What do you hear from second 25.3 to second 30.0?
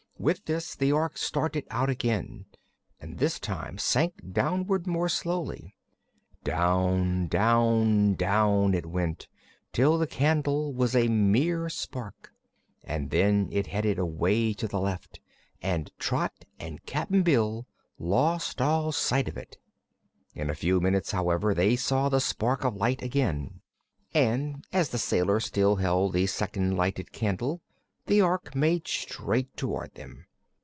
still held the second lighted candle the Ork made straight toward